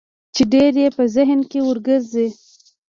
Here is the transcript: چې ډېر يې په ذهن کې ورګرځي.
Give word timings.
چې 0.35 0.43
ډېر 0.53 0.73
يې 0.81 0.89
په 0.97 1.03
ذهن 1.15 1.39
کې 1.49 1.59
ورګرځي. 1.63 2.27